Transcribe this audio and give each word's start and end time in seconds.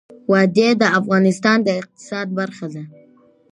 وادي 0.31 0.69
د 0.81 0.83
افغانستان 0.99 1.57
د 1.63 1.67
اقتصاد 1.81 2.27
برخه 2.39 2.67
ده. 2.73 2.83